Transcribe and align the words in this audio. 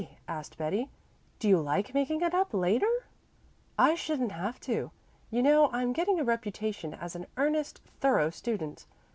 asked 0.27 0.57
Betty. 0.57 0.89
"Do 1.37 1.47
you 1.47 1.59
like 1.61 1.93
making 1.93 2.21
it 2.21 2.33
up 2.33 2.55
later?" 2.55 2.89
"I 3.77 3.93
shouldn't 3.93 4.31
have 4.31 4.59
to. 4.61 4.89
You 5.29 5.43
know 5.43 5.69
I'm 5.71 5.93
getting 5.93 6.19
a 6.19 6.23
reputation 6.23 6.95
as 6.95 7.15
an 7.15 7.27
earnest, 7.37 7.81
thorough 7.99 8.31
student. 8.31 8.87